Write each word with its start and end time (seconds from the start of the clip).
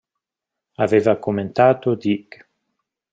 Aveva 0.77 1.15
commentato 1.19 1.93
Dick. 1.93 2.47